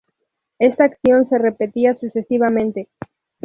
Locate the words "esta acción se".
0.57-1.37